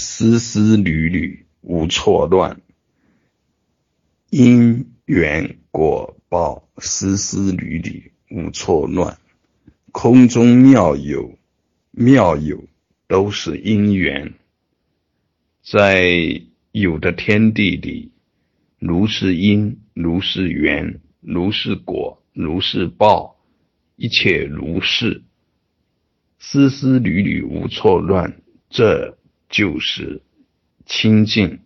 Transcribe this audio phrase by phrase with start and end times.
[0.00, 2.60] 丝丝缕缕无错乱，
[4.30, 9.18] 因缘果报，丝丝缕缕无错乱。
[9.90, 11.36] 空中妙有，
[11.90, 12.68] 妙有
[13.08, 14.34] 都是因缘，
[15.64, 18.12] 在有的天地里，
[18.78, 23.36] 如是因，如是缘，如是果，如是报，
[23.96, 25.24] 一切如是，
[26.38, 28.40] 丝丝缕缕无错乱。
[28.70, 29.17] 这
[29.48, 30.22] 就是
[30.86, 31.60] 清净，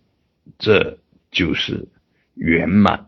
[0.59, 0.99] 这
[1.31, 1.89] 就是
[2.35, 3.07] 圆满。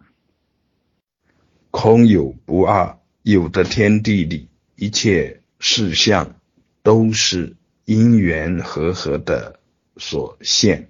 [1.71, 6.37] 空有不二，有的天地里一切事相
[6.83, 9.61] 都是因缘和合的
[9.97, 10.89] 所现，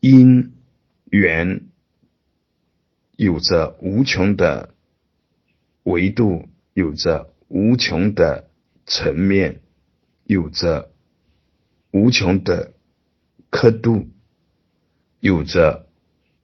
[0.00, 0.52] 因
[1.04, 1.66] 缘
[3.16, 4.74] 有着无穷的
[5.82, 8.48] 维度，有着无穷的
[8.86, 9.60] 层面。
[10.30, 10.92] 有着
[11.90, 12.72] 无穷的
[13.50, 14.06] 刻度，
[15.18, 15.88] 有着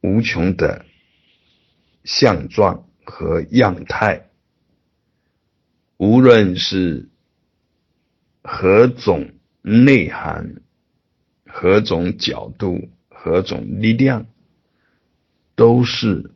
[0.01, 0.85] 无穷的
[2.03, 4.29] 相状和样态。
[5.99, 7.11] 无论是
[8.43, 10.63] 何种内涵、
[11.47, 14.27] 何种角度、何种力量，
[15.55, 16.33] 都是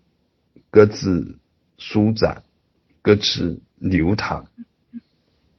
[0.71, 1.41] 各自
[1.79, 2.45] 舒展、
[3.03, 4.47] 各自流淌、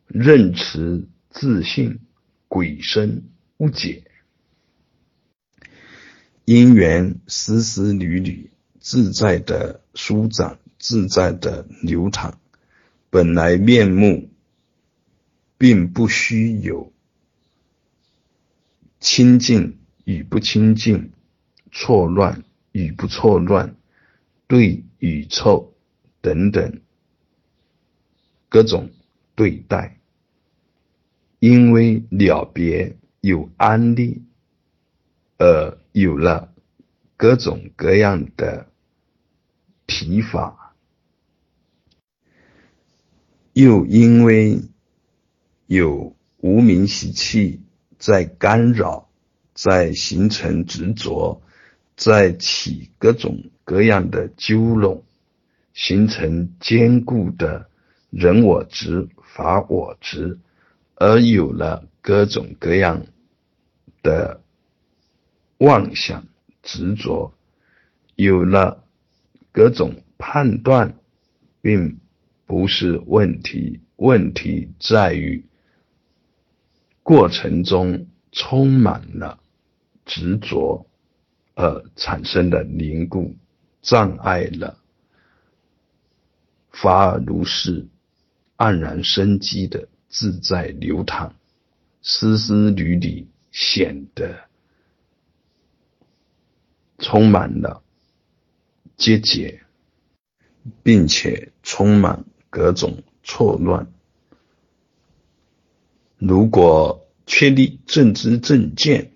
[0.07, 1.05] 任持。
[1.31, 1.99] 自信，
[2.47, 4.03] 鬼身无解，
[6.45, 12.37] 因缘丝丝缕缕，自在的舒展，自在的流淌。
[13.09, 14.29] 本来面目，
[15.57, 16.91] 并不需有
[18.99, 21.11] 清净与不清净，
[21.71, 22.43] 错乱
[22.73, 23.77] 与不错乱，
[24.47, 25.73] 对与错
[26.19, 26.81] 等等
[28.49, 28.91] 各种
[29.35, 30.00] 对待。
[31.41, 34.21] 因为了别有安利，
[35.39, 36.53] 而有了
[37.17, 38.67] 各种各样的
[39.87, 40.75] 提法；
[43.53, 44.61] 又因为
[45.65, 47.63] 有无名习气
[47.97, 49.09] 在干扰，
[49.55, 51.41] 在形成执着，
[51.95, 55.03] 在起各种各样的纠拢，
[55.73, 57.67] 形成坚固的
[58.11, 60.37] 人我执、法我执。
[61.01, 63.07] 而有了各种各样
[64.03, 64.39] 的
[65.57, 66.27] 妄想
[66.61, 67.33] 执着，
[68.13, 68.83] 有了
[69.51, 70.93] 各种判断，
[71.59, 71.99] 并
[72.45, 73.79] 不是问题。
[73.95, 75.43] 问题在于
[77.01, 79.39] 过程中充满了
[80.05, 80.85] 执着，
[81.55, 83.35] 而产生的凝固，
[83.81, 84.77] 障碍了
[86.69, 87.87] 法尔如是
[88.55, 89.87] 黯然生机的。
[90.11, 91.33] 自在流淌，
[92.01, 94.49] 丝丝缕缕显得
[96.99, 97.81] 充满了
[98.97, 99.63] 结节，
[100.83, 103.91] 并且充满各种错乱。
[106.17, 109.13] 如果确立正知正见，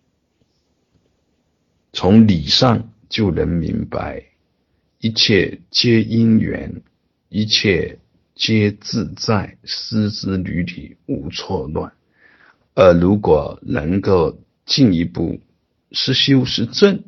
[1.91, 4.23] 从理上就能明白，
[5.00, 6.81] 一切皆因缘，
[7.28, 8.00] 一切。
[8.35, 11.94] 皆自在，丝丝缕缕无错乱。
[12.73, 15.40] 而如果能够进一步
[15.91, 17.06] 实修实证，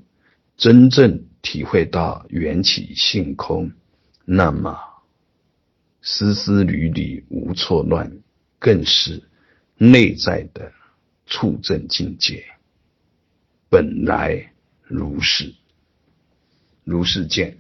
[0.56, 3.74] 真正体会到缘起性空，
[4.24, 4.80] 那么
[6.02, 8.20] 丝丝缕缕无错乱，
[8.58, 9.24] 更是
[9.76, 10.72] 内在的
[11.26, 12.46] 处证境界。
[13.70, 15.54] 本来如是，
[16.86, 17.58] 如是见。